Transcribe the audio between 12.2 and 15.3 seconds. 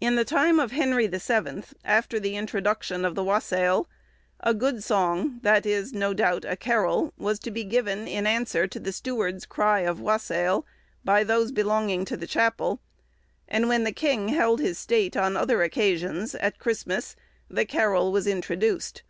chapel; and when the king held his state